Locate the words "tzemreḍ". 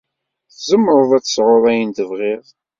0.53-1.11